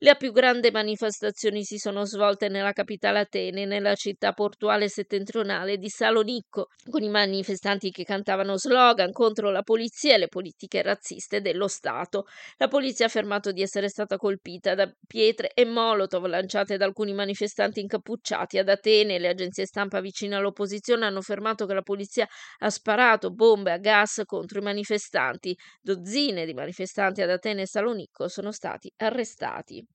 Le 0.00 0.14
più 0.16 0.30
grandi 0.30 0.70
manifestazioni 0.70 1.64
si 1.64 1.76
sono 1.76 2.04
svolte 2.04 2.48
nella 2.48 2.70
capitale 2.70 3.18
Atene, 3.18 3.64
nella 3.64 3.96
città 3.96 4.32
portuale 4.32 4.88
settentrionale 4.88 5.76
di 5.76 5.88
Salonicco, 5.88 6.68
con 6.88 7.02
i 7.02 7.08
manifestanti 7.08 7.90
che 7.90 8.04
cantavano 8.04 8.56
slogan 8.56 9.10
contro 9.10 9.50
la 9.50 9.62
polizia 9.62 10.14
e 10.14 10.18
le 10.18 10.28
politiche 10.28 10.82
razziste 10.82 11.40
dello 11.40 11.66
Stato. 11.66 12.26
La 12.58 12.68
polizia 12.68 13.06
ha 13.06 13.08
affermato 13.08 13.50
di 13.50 13.60
essere 13.60 13.88
stata 13.88 14.18
colpita 14.18 14.76
da 14.76 14.88
pietre 15.04 15.50
e 15.52 15.64
molotov 15.64 16.26
lanciate 16.26 16.76
da 16.76 16.84
alcuni 16.84 17.12
manifestanti 17.12 17.80
incappucciati 17.80 18.56
ad 18.56 18.68
Atene. 18.68 19.18
Le 19.18 19.26
agenzie 19.30 19.66
stampa 19.66 20.00
vicine 20.00 20.36
all'opposizione 20.36 21.06
hanno 21.06 21.18
affermato 21.18 21.66
che 21.66 21.74
la 21.74 21.82
polizia 21.82 22.24
ha 22.58 22.70
sparato 22.70 23.32
bombe 23.32 23.72
a 23.72 23.78
gas 23.78 24.22
contro 24.26 24.60
i 24.60 24.62
manifestanti. 24.62 25.56
Dozzine 25.82 26.46
di 26.46 26.54
manifestanti 26.54 27.20
ad 27.20 27.30
Atene 27.30 27.62
e 27.62 27.66
Salonicco 27.66 28.28
sono 28.28 28.52
stati 28.52 28.92
arrestati. 28.98 29.87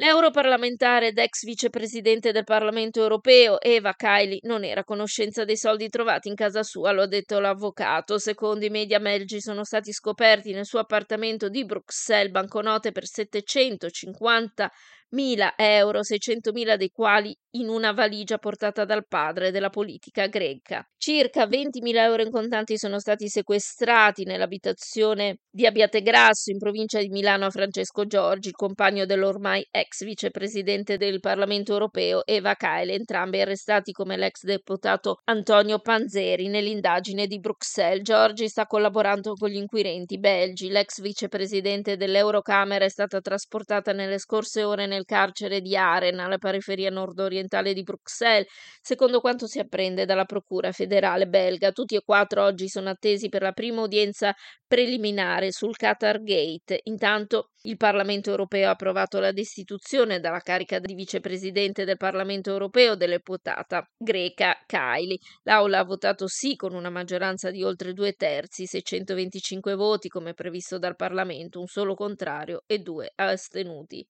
L'europarlamentare 0.00 1.08
ed 1.08 1.18
ex 1.18 1.44
vicepresidente 1.44 2.30
del 2.30 2.44
Parlamento 2.44 3.00
europeo 3.00 3.60
Eva 3.60 3.94
Kaili 3.94 4.38
non 4.44 4.62
era 4.62 4.82
a 4.82 4.84
conoscenza 4.84 5.44
dei 5.44 5.56
soldi 5.56 5.88
trovati 5.88 6.28
in 6.28 6.36
casa 6.36 6.62
sua, 6.62 6.92
lo 6.92 7.02
ha 7.02 7.06
detto 7.08 7.40
l'avvocato. 7.40 8.16
Secondo 8.16 8.64
i 8.64 8.70
media 8.70 9.00
belgi 9.00 9.40
sono 9.40 9.64
stati 9.64 9.92
scoperti 9.92 10.52
nel 10.52 10.66
suo 10.66 10.78
appartamento 10.78 11.48
di 11.48 11.64
Bruxelles 11.64 12.30
banconote 12.30 12.92
per 12.92 13.06
750 13.06 14.70
1.000 15.14 15.54
euro, 15.56 16.00
600.000 16.00 16.76
dei 16.76 16.90
quali 16.90 17.34
in 17.52 17.68
una 17.68 17.92
valigia 17.92 18.38
portata 18.38 18.84
dal 18.84 19.06
padre 19.06 19.50
della 19.50 19.70
politica 19.70 20.26
greca. 20.26 20.86
Circa 20.96 21.46
20.000 21.46 21.96
euro 21.96 22.22
in 22.22 22.30
contanti 22.30 22.76
sono 22.76 22.98
stati 22.98 23.28
sequestrati 23.28 24.24
nell'abitazione 24.24 25.38
di 25.48 25.64
Abbiategrasso 25.64 26.50
in 26.50 26.58
provincia 26.58 26.98
di 26.98 27.08
Milano 27.08 27.46
a 27.46 27.50
Francesco 27.50 28.04
Giorgi, 28.04 28.48
il 28.48 28.54
compagno 28.54 29.06
dell'ormai 29.06 29.66
ex 29.70 30.04
vicepresidente 30.04 30.96
del 30.96 31.20
Parlamento 31.20 31.72
europeo 31.72 32.24
Eva 32.26 32.54
Kail, 32.54 32.90
entrambi 32.90 33.40
arrestati 33.40 33.92
come 33.92 34.16
l'ex 34.16 34.42
deputato 34.42 35.20
Antonio 35.24 35.78
Panzeri 35.78 36.48
nell'indagine 36.48 37.26
di 37.26 37.38
Bruxelles. 37.38 38.02
Giorgi 38.02 38.48
sta 38.48 38.66
collaborando 38.66 39.32
con 39.34 39.48
gli 39.48 39.56
inquirenti 39.56 40.18
belgi. 40.18 40.68
L'ex 40.68 41.00
vicepresidente 41.00 41.96
dell'Eurocamera 41.96 42.84
è 42.84 42.90
stata 42.90 43.20
trasportata 43.20 43.92
nelle 43.92 44.18
scorse 44.18 44.62
ore 44.64 44.86
nel 44.86 44.97
nel 44.98 45.04
carcere 45.04 45.60
di 45.60 45.76
Aren, 45.76 46.18
alla 46.18 46.38
periferia 46.38 46.90
nord-orientale 46.90 47.72
di 47.72 47.82
Bruxelles, 47.82 48.48
secondo 48.82 49.20
quanto 49.20 49.46
si 49.46 49.60
apprende 49.60 50.04
dalla 50.04 50.24
Procura 50.24 50.72
federale 50.72 51.26
belga. 51.26 51.72
Tutti 51.72 51.94
e 51.94 52.02
quattro 52.04 52.42
oggi 52.42 52.68
sono 52.68 52.90
attesi 52.90 53.28
per 53.28 53.42
la 53.42 53.52
prima 53.52 53.82
udienza 53.82 54.34
preliminare 54.66 55.52
sul 55.52 55.76
Qatar 55.76 56.22
Gate. 56.22 56.80
Intanto 56.84 57.52
il 57.62 57.76
Parlamento 57.76 58.30
europeo 58.30 58.68
ha 58.68 58.72
approvato 58.72 59.18
la 59.18 59.32
destituzione 59.32 60.20
dalla 60.20 60.40
carica 60.40 60.78
di 60.78 60.94
vicepresidente 60.94 61.84
del 61.84 61.96
Parlamento 61.96 62.50
europeo 62.50 62.94
dell'eputata 62.94 63.86
greca 63.96 64.56
Kylie. 64.66 65.18
L'Aula 65.44 65.78
ha 65.78 65.84
votato 65.84 66.26
sì 66.26 66.56
con 66.56 66.74
una 66.74 66.90
maggioranza 66.90 67.50
di 67.50 67.62
oltre 67.62 67.92
due 67.92 68.12
terzi, 68.12 68.66
625 68.66 69.74
voti 69.74 70.08
come 70.08 70.34
previsto 70.34 70.78
dal 70.78 70.96
Parlamento, 70.96 71.60
un 71.60 71.66
solo 71.66 71.94
contrario 71.94 72.62
e 72.66 72.78
due 72.78 73.10
astenuti. 73.14 74.06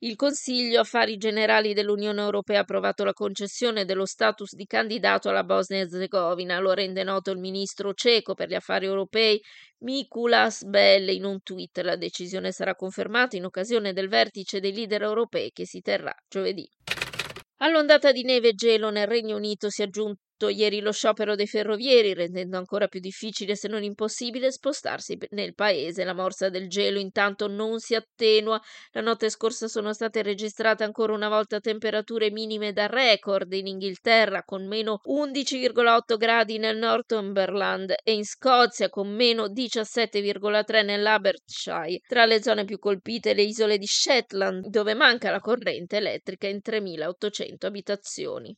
Il 0.00 0.14
Consiglio 0.14 0.78
Affari 0.78 1.16
Generali 1.16 1.74
dell'Unione 1.74 2.20
Europea 2.20 2.58
ha 2.58 2.62
approvato 2.62 3.02
la 3.02 3.12
concessione 3.12 3.84
dello 3.84 4.06
status 4.06 4.54
di 4.54 4.64
candidato 4.64 5.28
alla 5.28 5.42
Bosnia-Herzegovina, 5.42 6.60
lo 6.60 6.72
rende 6.72 7.02
noto 7.02 7.32
il 7.32 7.38
ministro 7.38 7.92
ceco 7.94 8.34
per 8.34 8.48
gli 8.48 8.54
affari 8.54 8.86
europei 8.86 9.42
Mikulas 9.78 10.62
Bell 10.62 11.08
in 11.08 11.24
un 11.24 11.42
tweet. 11.42 11.78
La 11.78 11.96
decisione 11.96 12.52
sarà 12.52 12.76
confermata 12.76 13.34
in 13.34 13.46
occasione 13.46 13.92
del 13.92 14.08
vertice 14.08 14.60
dei 14.60 14.72
leader 14.72 15.02
europei 15.02 15.50
che 15.50 15.66
si 15.66 15.80
terrà 15.80 16.14
giovedì. 16.28 16.68
All'ondata 17.56 18.12
di 18.12 18.22
neve 18.22 18.50
e 18.50 18.54
gelo 18.54 18.90
nel 18.90 19.08
Regno 19.08 19.34
Unito 19.34 19.68
si 19.68 19.82
è 19.82 19.86
aggiunto 19.86 20.20
ieri 20.46 20.78
lo 20.80 20.92
sciopero 20.92 21.34
dei 21.34 21.48
ferrovieri, 21.48 22.14
rendendo 22.14 22.56
ancora 22.56 22.86
più 22.86 23.00
difficile, 23.00 23.56
se 23.56 23.66
non 23.66 23.82
impossibile, 23.82 24.52
spostarsi 24.52 25.18
nel 25.30 25.54
paese. 25.54 26.04
La 26.04 26.14
morsa 26.14 26.48
del 26.48 26.68
gelo 26.68 27.00
intanto 27.00 27.48
non 27.48 27.80
si 27.80 27.96
attenua. 27.96 28.60
La 28.92 29.00
notte 29.00 29.30
scorsa 29.30 29.66
sono 29.66 29.92
state 29.92 30.22
registrate 30.22 30.84
ancora 30.84 31.12
una 31.12 31.28
volta 31.28 31.58
temperature 31.58 32.30
minime 32.30 32.72
da 32.72 32.86
record 32.86 33.52
in 33.52 33.66
Inghilterra, 33.66 34.44
con 34.44 34.68
meno 34.68 35.00
11,8 35.04 36.16
gradi 36.16 36.58
nel 36.58 36.76
Northumberland 36.76 37.94
e 38.04 38.12
in 38.12 38.24
Scozia 38.24 38.88
con 38.88 39.08
meno 39.08 39.48
17,3 39.48 40.84
nell'Aberkshire. 40.84 42.00
Tra 42.06 42.26
le 42.26 42.40
zone 42.40 42.64
più 42.64 42.78
colpite 42.78 43.34
le 43.34 43.42
isole 43.42 43.78
di 43.78 43.86
Shetland, 43.86 44.68
dove 44.68 44.94
manca 44.94 45.30
la 45.30 45.40
corrente 45.40 45.96
elettrica 45.96 46.46
in 46.46 46.60
3.800 46.62 47.66
abitazioni. 47.66 48.56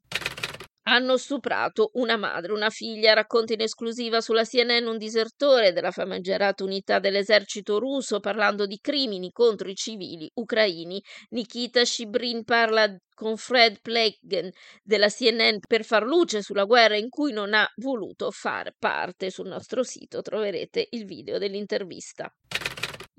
Hanno 0.85 1.17
stuprato 1.17 1.91
una 1.95 2.17
madre, 2.17 2.53
una 2.53 2.71
figlia, 2.71 3.13
racconta 3.13 3.53
in 3.53 3.61
esclusiva 3.61 4.21
sulla 4.21 4.45
CNN 4.45 4.87
un 4.87 4.97
disertore 4.97 5.73
della 5.73 5.91
famigerata 5.91 6.65
unità 6.65 6.99
dell'esercito 6.99 7.79
russo 7.79 8.19
parlando 8.19 8.67
di 8.67 8.79
crimini 8.81 9.31
contro 9.31 9.69
i 9.69 9.75
civili 9.75 10.31
ucraini. 10.35 11.03
Nikita 11.31 11.85
Shibrin 11.85 12.45
parla 12.45 12.97
con 13.15 13.37
Fred 13.37 13.81
Plegen 13.83 14.51
della 14.83 15.09
CNN 15.09 15.59
per 15.69 15.85
far 15.85 16.05
luce 16.05 16.41
sulla 16.43 16.65
guerra 16.65 16.97
in 16.97 17.11
cui 17.11 17.33
non 17.33 17.53
ha 17.53 17.71
voluto 17.77 18.31
far 18.31 18.75
parte. 18.79 19.31
Sul 19.31 19.49
nostro 19.49 19.83
sito 19.83 20.23
troverete 20.23 20.89
il 20.91 21.05
video 21.05 21.37
dell'intervista. 21.37 22.33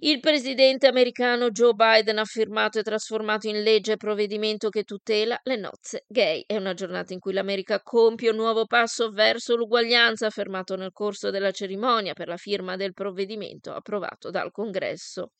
Il 0.03 0.19
presidente 0.19 0.87
americano 0.87 1.51
Joe 1.51 1.73
Biden 1.73 2.17
ha 2.17 2.25
firmato 2.25 2.79
e 2.79 2.81
trasformato 2.81 3.47
in 3.47 3.61
legge 3.61 3.97
provvedimento 3.97 4.69
che 4.69 4.81
tutela 4.81 5.39
le 5.43 5.57
nozze 5.57 6.05
gay. 6.07 6.43
È 6.47 6.57
una 6.57 6.73
giornata 6.73 7.13
in 7.13 7.19
cui 7.19 7.33
l'America 7.33 7.83
compie 7.83 8.31
un 8.31 8.37
nuovo 8.37 8.65
passo 8.65 9.11
verso 9.11 9.55
l'uguaglianza, 9.55 10.25
affermato 10.25 10.75
nel 10.75 10.91
corso 10.91 11.29
della 11.29 11.51
cerimonia 11.51 12.13
per 12.13 12.29
la 12.29 12.37
firma 12.37 12.77
del 12.77 12.93
provvedimento 12.93 13.73
approvato 13.73 14.31
dal 14.31 14.49
Congresso 14.49 15.33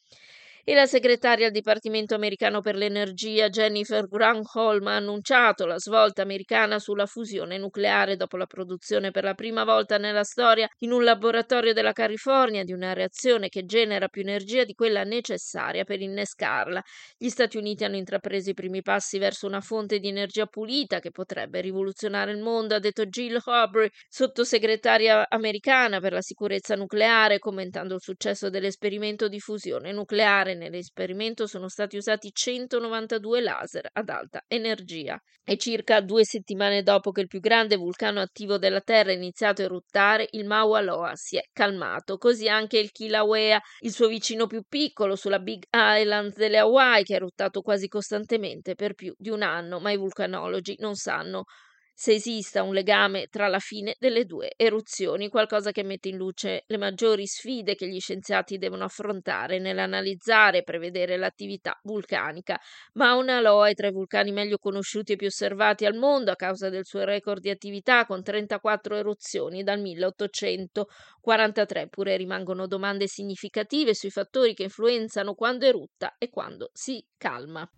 e 0.63 0.73
la 0.73 0.85
segretaria 0.85 1.47
al 1.47 1.51
Dipartimento 1.51 2.15
americano 2.15 2.61
per 2.61 2.75
l'energia 2.75 3.49
Jennifer 3.49 4.07
Granholm 4.07 4.87
ha 4.87 4.95
annunciato 4.95 5.65
la 5.65 5.79
svolta 5.79 6.21
americana 6.21 6.79
sulla 6.79 7.05
fusione 7.05 7.57
nucleare 7.57 8.15
dopo 8.15 8.37
la 8.37 8.45
produzione 8.45 9.11
per 9.11 9.23
la 9.23 9.33
prima 9.33 9.63
volta 9.63 9.97
nella 9.97 10.23
storia 10.23 10.67
in 10.79 10.91
un 10.91 11.03
laboratorio 11.03 11.73
della 11.73 11.93
California 11.93 12.63
di 12.63 12.73
una 12.73 12.93
reazione 12.93 13.49
che 13.49 13.65
genera 13.65 14.07
più 14.07 14.21
energia 14.21 14.63
di 14.63 14.73
quella 14.73 15.03
necessaria 15.03 15.83
per 15.83 16.01
innescarla. 16.01 16.81
Gli 17.17 17.29
Stati 17.29 17.57
Uniti 17.57 17.83
hanno 17.83 17.97
intrapreso 17.97 18.49
i 18.51 18.53
primi 18.53 18.81
passi 18.81 19.17
verso 19.17 19.47
una 19.47 19.61
fonte 19.61 19.99
di 19.99 20.07
energia 20.07 20.45
pulita 20.45 20.99
che 20.99 21.11
potrebbe 21.11 21.61
rivoluzionare 21.61 22.31
il 22.31 22.39
mondo, 22.39 22.75
ha 22.75 22.79
detto 22.79 23.05
Jill 23.05 23.39
Hobry, 23.43 23.89
sottosegretaria 24.07 25.27
americana 25.29 25.99
per 25.99 26.13
la 26.13 26.21
sicurezza 26.21 26.75
nucleare, 26.75 27.39
commentando 27.39 27.95
il 27.95 28.01
successo 28.01 28.49
dell'esperimento 28.49 29.27
di 29.27 29.39
fusione 29.39 29.91
nucleare 29.91 30.50
particolare 30.51 30.55
nell'esperimento 30.55 31.47
sono 31.47 31.67
stati 31.67 31.97
usati 31.97 32.31
192 32.33 33.41
laser 33.41 33.89
ad 33.91 34.09
alta 34.09 34.43
energia. 34.47 35.19
E 35.43 35.57
circa 35.57 36.01
due 36.01 36.23
settimane 36.23 36.83
dopo 36.83 37.11
che 37.11 37.21
il 37.21 37.27
più 37.27 37.39
grande 37.39 37.75
vulcano 37.75 38.19
attivo 38.19 38.57
della 38.57 38.81
Terra 38.81 39.11
ha 39.11 39.15
iniziato 39.15 39.61
a 39.61 39.65
eruttare, 39.65 40.27
il 40.31 40.45
Mauna 40.45 40.81
Loa 40.81 41.15
si 41.15 41.37
è 41.37 41.43
calmato, 41.51 42.17
così 42.17 42.47
anche 42.47 42.77
il 42.77 42.91
Kilauea, 42.91 43.59
il 43.79 43.91
suo 43.91 44.07
vicino 44.07 44.47
più 44.47 44.63
piccolo 44.67 45.15
sulla 45.15 45.39
Big 45.39 45.63
Island 45.71 46.35
delle 46.35 46.59
Hawaii, 46.59 47.03
che 47.03 47.13
ha 47.13 47.17
eruttato 47.17 47.61
quasi 47.61 47.87
costantemente 47.87 48.75
per 48.75 48.93
più 48.93 49.13
di 49.17 49.29
un 49.29 49.41
anno, 49.41 49.79
ma 49.79 49.91
i 49.91 49.97
vulcanologi 49.97 50.75
non 50.79 50.95
sanno 50.95 51.45
se 51.93 52.13
esista 52.13 52.63
un 52.63 52.73
legame 52.73 53.27
tra 53.27 53.47
la 53.47 53.59
fine 53.59 53.95
delle 53.99 54.25
due 54.25 54.53
eruzioni, 54.55 55.29
qualcosa 55.29 55.71
che 55.71 55.83
mette 55.83 56.09
in 56.09 56.17
luce 56.17 56.63
le 56.67 56.77
maggiori 56.77 57.27
sfide 57.27 57.75
che 57.75 57.87
gli 57.87 57.99
scienziati 57.99 58.57
devono 58.57 58.83
affrontare 58.83 59.59
nell'analizzare 59.59 60.59
e 60.59 60.63
prevedere 60.63 61.17
l'attività 61.17 61.77
vulcanica. 61.83 62.59
Mauna 62.93 63.39
Loa 63.39 63.69
è 63.69 63.73
tra 63.73 63.87
i 63.87 63.91
vulcani 63.91 64.31
meglio 64.31 64.57
conosciuti 64.57 65.13
e 65.13 65.15
più 65.15 65.27
osservati 65.27 65.85
al 65.85 65.95
mondo 65.95 66.31
a 66.31 66.35
causa 66.35 66.69
del 66.69 66.85
suo 66.85 67.03
record 67.03 67.41
di 67.41 67.49
attività 67.49 68.05
con 68.05 68.23
34 68.23 68.95
eruzioni 68.95 69.63
dal 69.63 69.79
1843, 69.79 71.87
pure 71.89 72.17
rimangono 72.17 72.67
domande 72.67 73.07
significative 73.07 73.93
sui 73.93 74.09
fattori 74.09 74.53
che 74.53 74.63
influenzano 74.63 75.33
quando 75.33 75.65
erutta 75.65 76.15
e 76.17 76.29
quando 76.29 76.69
si 76.73 77.03
calma. 77.17 77.69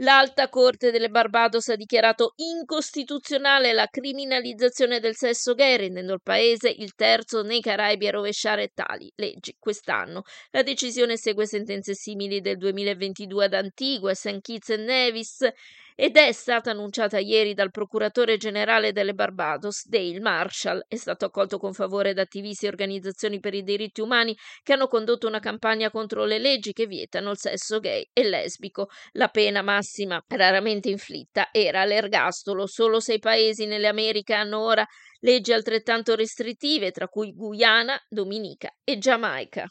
L'Alta 0.00 0.50
Corte 0.50 0.90
delle 0.90 1.08
Barbados 1.08 1.68
ha 1.68 1.74
dichiarato 1.74 2.34
incostituzionale 2.36 3.72
la 3.72 3.86
criminalizzazione 3.86 5.00
del 5.00 5.16
sesso 5.16 5.54
gay, 5.54 5.78
rendendo 5.78 6.12
il 6.12 6.20
paese 6.22 6.68
il 6.68 6.94
terzo 6.94 7.40
nei 7.40 7.62
Caraibi 7.62 8.06
a 8.06 8.10
rovesciare 8.10 8.72
tali 8.74 9.10
leggi 9.16 9.56
quest'anno. 9.58 10.24
La 10.50 10.62
decisione 10.62 11.16
segue 11.16 11.46
sentenze 11.46 11.94
simili 11.94 12.42
del 12.42 12.58
2022 12.58 13.46
ad 13.46 13.54
Antigua, 13.54 14.12
St. 14.12 14.42
Kitts 14.42 14.68
e 14.68 14.76
Nevis 14.76 15.48
ed 15.98 16.16
è 16.18 16.30
stata 16.30 16.70
annunciata 16.72 17.18
ieri 17.18 17.54
dal 17.54 17.70
procuratore 17.70 18.36
generale 18.36 18.92
delle 18.92 19.14
Barbados, 19.14 19.88
Dale 19.88 20.20
Marshall. 20.20 20.84
È 20.86 20.96
stato 20.96 21.24
accolto 21.24 21.56
con 21.56 21.72
favore 21.72 22.12
da 22.12 22.22
attivisti 22.22 22.66
e 22.66 22.68
organizzazioni 22.68 23.40
per 23.40 23.54
i 23.54 23.62
diritti 23.62 24.02
umani 24.02 24.36
che 24.62 24.74
hanno 24.74 24.88
condotto 24.88 25.26
una 25.26 25.40
campagna 25.40 25.90
contro 25.90 26.26
le 26.26 26.38
leggi 26.38 26.72
che 26.72 26.86
vietano 26.86 27.30
il 27.30 27.38
sesso 27.38 27.80
gay 27.80 28.06
e 28.12 28.28
lesbico. 28.28 28.88
La 29.12 29.28
pena 29.28 29.62
massima, 29.62 30.22
raramente 30.28 30.90
inflitta, 30.90 31.48
era 31.50 31.86
l'ergastolo. 31.86 32.66
Solo 32.66 33.00
sei 33.00 33.18
paesi 33.18 33.64
nelle 33.64 33.88
Americhe 33.88 34.34
hanno 34.34 34.60
ora 34.60 34.86
leggi 35.20 35.54
altrettanto 35.54 36.14
restrittive, 36.14 36.90
tra 36.90 37.08
cui 37.08 37.32
Guyana, 37.32 37.98
Dominica 38.06 38.68
e 38.84 38.98
Giamaica. 38.98 39.66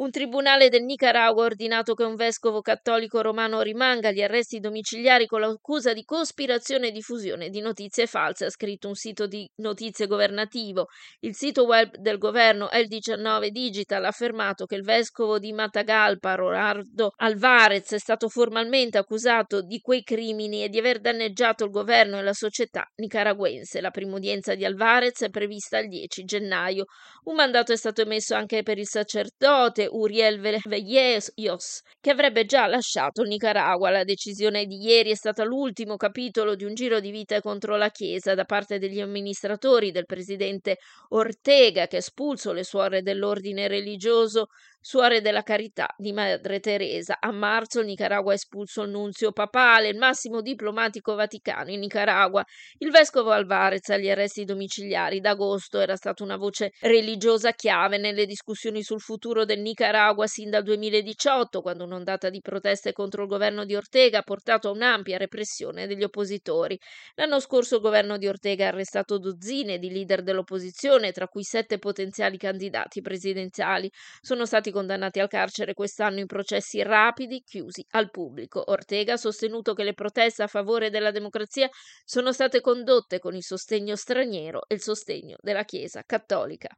Un 0.00 0.10
tribunale 0.10 0.70
del 0.70 0.84
Nicaragua 0.84 1.42
ha 1.42 1.44
ordinato 1.44 1.92
che 1.92 2.04
un 2.04 2.14
vescovo 2.14 2.62
cattolico 2.62 3.20
romano 3.20 3.60
rimanga 3.60 4.08
agli 4.08 4.22
arresti 4.22 4.58
domiciliari 4.58 5.26
con 5.26 5.40
l'accusa 5.40 5.92
di 5.92 6.04
cospirazione 6.04 6.88
e 6.88 6.90
diffusione 6.90 7.50
di 7.50 7.60
notizie 7.60 8.06
false, 8.06 8.46
ha 8.46 8.50
scritto 8.50 8.88
un 8.88 8.94
sito 8.94 9.26
di 9.26 9.46
notizie 9.56 10.06
governativo. 10.06 10.86
Il 11.18 11.34
sito 11.34 11.66
web 11.66 11.96
del 11.96 12.16
governo 12.16 12.70
El 12.70 12.86
19 12.86 13.50
Digital 13.50 14.06
ha 14.06 14.08
affermato 14.08 14.64
che 14.64 14.76
il 14.76 14.84
vescovo 14.84 15.38
di 15.38 15.52
Matagalpa, 15.52 16.34
Ronaldo 16.34 17.12
Alvarez, 17.16 17.92
è 17.92 17.98
stato 17.98 18.30
formalmente 18.30 18.96
accusato 18.96 19.60
di 19.60 19.80
quei 19.80 20.02
crimini 20.02 20.64
e 20.64 20.70
di 20.70 20.78
aver 20.78 21.00
danneggiato 21.00 21.64
il 21.64 21.70
governo 21.70 22.18
e 22.18 22.22
la 22.22 22.32
società 22.32 22.86
nicaragüense. 22.96 23.82
La 23.82 23.90
prima 23.90 24.16
udienza 24.16 24.54
di 24.54 24.64
Alvarez 24.64 25.24
è 25.24 25.28
prevista 25.28 25.76
il 25.76 25.88
10 25.88 26.24
gennaio. 26.24 26.86
Un 27.24 27.34
mandato 27.34 27.72
è 27.72 27.76
stato 27.76 28.00
emesso 28.00 28.34
anche 28.34 28.62
per 28.62 28.78
il 28.78 28.88
sacerdote 28.88 29.88
Uriel 29.90 30.40
Velleyos, 30.40 31.82
che 32.00 32.10
avrebbe 32.10 32.44
già 32.44 32.66
lasciato 32.66 33.22
il 33.22 33.28
Nicaragua. 33.28 33.90
La 33.90 34.04
decisione 34.04 34.66
di 34.66 34.76
ieri 34.82 35.10
è 35.10 35.14
stata 35.14 35.44
l'ultimo 35.44 35.96
capitolo 35.96 36.54
di 36.54 36.64
un 36.64 36.74
giro 36.74 37.00
di 37.00 37.10
vita 37.10 37.40
contro 37.40 37.76
la 37.76 37.90
Chiesa 37.90 38.34
da 38.34 38.44
parte 38.44 38.78
degli 38.78 39.00
amministratori 39.00 39.90
del 39.90 40.06
presidente 40.06 40.78
Ortega, 41.08 41.86
che 41.86 41.96
ha 41.96 41.98
espulso 41.98 42.52
le 42.52 42.64
suore 42.64 43.02
dell'ordine 43.02 43.68
religioso 43.68 44.46
Suore 44.82 45.20
della 45.20 45.42
Carità 45.42 45.94
di 45.98 46.10
Madre 46.10 46.58
Teresa. 46.58 47.18
A 47.20 47.30
marzo 47.32 47.80
il 47.80 47.86
Nicaragua 47.86 48.32
ha 48.32 48.36
espulso 48.36 48.80
il 48.80 48.88
nunzio 48.88 49.30
papale, 49.30 49.88
il 49.88 49.98
massimo 49.98 50.40
diplomatico 50.40 51.14
vaticano 51.14 51.68
in 51.70 51.80
Nicaragua. 51.80 52.42
Il 52.78 52.90
vescovo 52.90 53.30
Alvarez 53.30 53.90
agli 53.90 54.08
arresti 54.08 54.46
domiciliari 54.46 55.20
d'agosto 55.20 55.80
era 55.80 55.96
stata 55.96 56.24
una 56.24 56.38
voce 56.38 56.72
religiosa 56.80 57.52
chiave 57.52 57.98
nelle 57.98 58.24
discussioni 58.24 58.82
sul 58.82 59.00
futuro 59.00 59.44
del 59.44 59.60
Nicaragua 59.60 60.26
sin 60.26 60.48
dal 60.48 60.62
2018, 60.62 61.60
quando 61.60 61.84
un'ondata 61.84 62.30
di 62.30 62.40
proteste 62.40 62.94
contro 62.94 63.24
il 63.24 63.28
governo 63.28 63.66
di 63.66 63.76
Ortega 63.76 64.20
ha 64.20 64.22
portato 64.22 64.68
a 64.68 64.72
un'ampia 64.72 65.18
repressione 65.18 65.86
degli 65.86 66.04
oppositori. 66.04 66.80
L'anno 67.16 67.38
scorso 67.38 67.74
il 67.74 67.82
governo 67.82 68.16
di 68.16 68.26
Ortega 68.26 68.64
ha 68.64 68.68
arrestato 68.68 69.18
dozzine 69.18 69.78
di 69.78 69.90
leader 69.90 70.22
dell'opposizione, 70.22 71.12
tra 71.12 71.28
cui 71.28 71.42
sette 71.44 71.78
potenziali 71.78 72.38
candidati 72.38 73.02
presidenziali. 73.02 73.90
Sono 74.22 74.46
stati 74.46 74.68
stati 74.70 74.72
condannati 74.72 75.20
al 75.20 75.28
carcere 75.28 75.74
quest'anno 75.74 76.20
in 76.20 76.26
processi 76.26 76.82
rapidi 76.82 77.42
chiusi 77.42 77.84
al 77.90 78.10
pubblico. 78.10 78.70
Ortega 78.70 79.14
ha 79.14 79.16
sostenuto 79.16 79.74
che 79.74 79.84
le 79.84 79.94
proteste 79.94 80.42
a 80.42 80.46
favore 80.46 80.90
della 80.90 81.10
democrazia 81.10 81.68
sono 82.04 82.32
state 82.32 82.60
condotte 82.60 83.18
con 83.18 83.34
il 83.34 83.42
sostegno 83.42 83.96
straniero 83.96 84.62
e 84.66 84.74
il 84.74 84.80
sostegno 84.80 85.36
della 85.40 85.64
Chiesa 85.64 86.02
cattolica. 86.06 86.68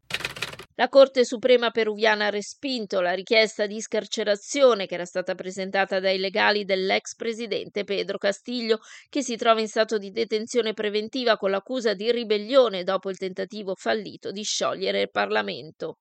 La 0.77 0.89
Corte 0.89 1.25
Suprema 1.27 1.71
peruviana 1.71 2.27
ha 2.27 2.31
respinto 2.31 3.03
la 3.03 3.13
richiesta 3.13 3.67
di 3.67 3.79
scarcerazione 3.79 4.87
che 4.87 4.95
era 4.95 5.05
stata 5.05 5.35
presentata 5.35 6.01
dai 6.01 6.19
legali 6.19 6.65
dell'ex 6.65 7.15
presidente 7.15 7.85
Pedro 7.85 8.17
Castillo, 8.17 8.79
che 9.11 9.23
si 9.23 9.37
trova 9.37 9.61
in 9.61 9.69
stato 9.69 9.99
di 9.99 10.11
detenzione 10.11 10.73
preventiva 10.73 11.37
con 11.37 11.51
l'accusa 11.51 11.93
di 11.93 12.11
ribellione 12.11 12.85
dopo 12.85 13.11
il 13.11 13.19
tentativo 13.19 13.75
fallito 13.75 14.33
di 14.33 14.43
sciogliere 14.43 15.03
il 15.03 15.11
Parlamento. 15.11 15.99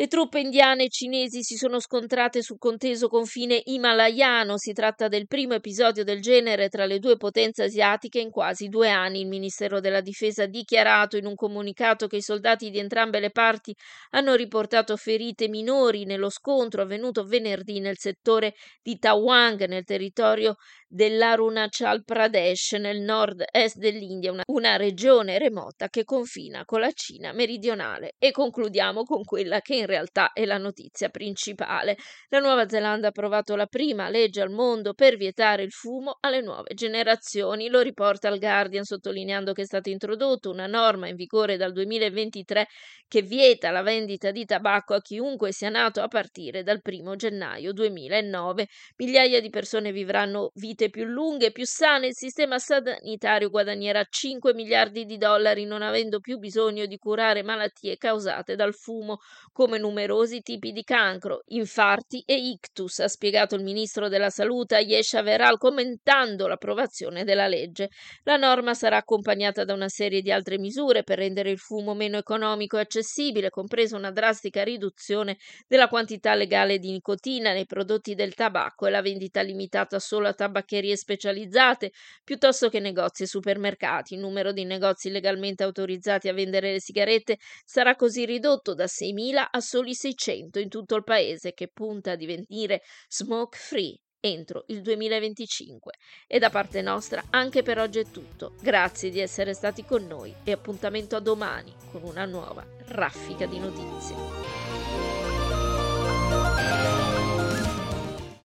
Le 0.00 0.06
truppe 0.06 0.40
indiane 0.40 0.84
e 0.84 0.88
cinesi 0.88 1.42
si 1.42 1.56
sono 1.56 1.78
scontrate 1.78 2.40
sul 2.40 2.56
conteso 2.56 3.06
confine 3.08 3.60
himalayano. 3.62 4.56
Si 4.56 4.72
tratta 4.72 5.08
del 5.08 5.26
primo 5.26 5.52
episodio 5.52 6.04
del 6.04 6.22
genere 6.22 6.70
tra 6.70 6.86
le 6.86 6.98
due 6.98 7.18
potenze 7.18 7.64
asiatiche 7.64 8.18
in 8.18 8.30
quasi 8.30 8.68
due 8.68 8.88
anni. 8.88 9.20
Il 9.20 9.26
Ministero 9.26 9.78
della 9.78 10.00
Difesa 10.00 10.44
ha 10.44 10.46
dichiarato 10.46 11.18
in 11.18 11.26
un 11.26 11.34
comunicato 11.34 12.06
che 12.06 12.16
i 12.16 12.22
soldati 12.22 12.70
di 12.70 12.78
entrambe 12.78 13.20
le 13.20 13.30
parti 13.30 13.76
hanno 14.12 14.36
riportato 14.36 14.96
ferite 14.96 15.48
minori 15.48 16.06
nello 16.06 16.30
scontro 16.30 16.80
avvenuto 16.80 17.22
venerdì 17.24 17.78
nel 17.80 17.98
settore 17.98 18.54
di 18.80 18.98
Tawang, 18.98 19.66
nel 19.66 19.84
territorio 19.84 20.56
dell'Arunachal 20.88 22.04
Pradesh, 22.04 22.72
nel 22.72 23.00
nord-est 23.00 23.76
dell'India, 23.76 24.32
una, 24.32 24.44
una 24.46 24.76
regione 24.76 25.38
remota 25.38 25.88
che 25.88 26.04
confina 26.04 26.64
con 26.64 26.80
la 26.80 26.90
Cina 26.90 27.32
meridionale. 27.32 28.14
E 28.18 28.30
concludiamo 28.30 29.04
con 29.04 29.24
quella 29.24 29.60
che 29.60 29.76
in 29.76 29.88
realtà 29.90 30.32
è 30.32 30.46
la 30.46 30.56
notizia 30.56 31.10
principale. 31.10 31.96
La 32.28 32.38
Nuova 32.38 32.66
Zelanda 32.68 33.08
ha 33.08 33.10
approvato 33.10 33.56
la 33.56 33.66
prima 33.66 34.08
legge 34.08 34.40
al 34.40 34.50
mondo 34.50 34.94
per 34.94 35.16
vietare 35.16 35.62
il 35.62 35.72
fumo 35.72 36.16
alle 36.20 36.40
nuove 36.40 36.72
generazioni. 36.74 37.68
Lo 37.68 37.80
riporta 37.80 38.28
il 38.28 38.38
Guardian 38.38 38.84
sottolineando 38.84 39.52
che 39.52 39.62
è 39.62 39.66
stata 39.66 39.90
introdotta 39.90 40.48
una 40.48 40.66
norma 40.66 41.08
in 41.08 41.16
vigore 41.16 41.56
dal 41.58 41.72
2023 41.72 42.66
che 43.06 43.22
vieta 43.22 43.70
la 43.70 43.82
vendita 43.82 44.30
di 44.30 44.44
tabacco 44.44 44.94
a 44.94 45.00
chiunque 45.00 45.52
sia 45.52 45.68
nato 45.68 46.00
a 46.00 46.08
partire 46.08 46.62
dal 46.62 46.80
1 46.82 47.16
gennaio 47.16 47.72
2009. 47.72 48.68
Migliaia 48.96 49.40
di 49.40 49.50
persone 49.50 49.92
vivranno 49.92 50.52
vite 50.54 50.90
più 50.90 51.04
lunghe 51.04 51.46
e 51.46 51.52
più 51.52 51.66
sane. 51.66 52.08
Il 52.08 52.14
sistema 52.14 52.58
sanitario 52.58 53.50
guadagnerà 53.50 54.04
5 54.08 54.54
miliardi 54.54 55.04
di 55.04 55.18
dollari 55.18 55.64
non 55.64 55.82
avendo 55.82 56.20
più 56.20 56.38
bisogno 56.38 56.86
di 56.86 56.96
curare 56.98 57.42
malattie 57.42 57.96
causate 57.96 58.54
dal 58.54 58.74
fumo 58.74 59.18
come 59.52 59.69
numerosi 59.78 60.40
tipi 60.40 60.72
di 60.72 60.82
cancro, 60.82 61.42
infarti 61.46 62.22
e 62.26 62.34
ictus, 62.34 62.98
ha 63.00 63.08
spiegato 63.08 63.54
il 63.54 63.62
ministro 63.62 64.08
della 64.08 64.30
Salute 64.30 64.76
Ayesha 64.76 65.22
Veral 65.22 65.58
commentando 65.58 66.46
l'approvazione 66.46 67.24
della 67.24 67.46
legge. 67.46 67.90
La 68.24 68.36
norma 68.36 68.74
sarà 68.74 68.98
accompagnata 68.98 69.64
da 69.64 69.74
una 69.74 69.88
serie 69.88 70.22
di 70.22 70.32
altre 70.32 70.58
misure 70.58 71.02
per 71.02 71.18
rendere 71.18 71.50
il 71.50 71.58
fumo 71.58 71.94
meno 71.94 72.18
economico 72.18 72.76
e 72.76 72.80
accessibile, 72.80 73.50
compresa 73.50 73.96
una 73.96 74.10
drastica 74.10 74.62
riduzione 74.62 75.36
della 75.66 75.88
quantità 75.88 76.34
legale 76.34 76.78
di 76.78 76.90
nicotina 76.90 77.52
nei 77.52 77.66
prodotti 77.66 78.14
del 78.14 78.34
tabacco 78.34 78.86
e 78.86 78.90
la 78.90 79.02
vendita 79.02 79.40
limitata 79.40 79.98
solo 79.98 80.28
a 80.28 80.32
tabaccherie 80.32 80.96
specializzate 80.96 81.92
piuttosto 82.24 82.68
che 82.68 82.80
negozi 82.80 83.24
e 83.24 83.26
supermercati. 83.26 84.14
Il 84.14 84.20
numero 84.20 84.52
di 84.52 84.64
negozi 84.64 85.10
legalmente 85.10 85.62
autorizzati 85.62 86.28
a 86.28 86.32
vendere 86.32 86.72
le 86.72 86.80
sigarette 86.80 87.38
sarà 87.64 87.96
così 87.96 88.24
ridotto 88.24 88.74
da 88.74 88.84
6.000 88.84 89.46
a 89.50 89.59
soli 89.60 89.94
600 89.94 90.58
in 90.58 90.68
tutto 90.68 90.96
il 90.96 91.04
paese 91.04 91.52
che 91.52 91.68
punta 91.68 92.12
a 92.12 92.16
divenire 92.16 92.82
smoke 93.08 93.56
free 93.56 93.98
entro 94.20 94.64
il 94.68 94.82
2025. 94.82 95.92
E 96.26 96.38
da 96.38 96.50
parte 96.50 96.82
nostra 96.82 97.24
anche 97.30 97.62
per 97.62 97.78
oggi 97.78 97.98
è 97.98 98.04
tutto. 98.10 98.54
Grazie 98.60 99.10
di 99.10 99.20
essere 99.20 99.54
stati 99.54 99.84
con 99.84 100.06
noi 100.06 100.34
e 100.44 100.52
appuntamento 100.52 101.16
a 101.16 101.20
domani 101.20 101.72
con 101.90 102.02
una 102.02 102.24
nuova 102.24 102.64
raffica 102.88 103.46
di 103.46 103.58
notizie. 103.58 104.14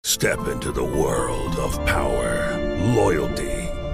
Step 0.02 0.48
into 0.48 0.72
the 0.72 0.80
world 0.80 1.56
of 1.56 1.78
power, 1.84 2.58
loyalty 2.94 3.59